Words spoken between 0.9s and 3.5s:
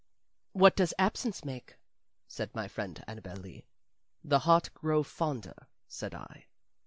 absence make?" said my friend Annabel